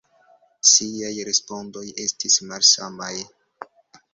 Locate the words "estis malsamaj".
2.07-3.15